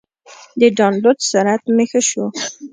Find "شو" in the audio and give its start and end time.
2.09-2.25